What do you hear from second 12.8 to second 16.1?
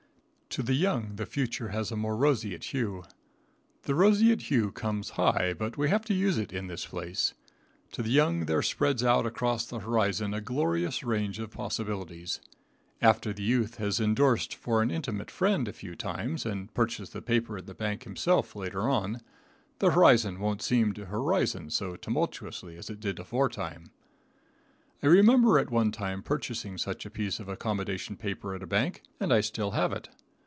After the youth has endorsed for an intimate friend a few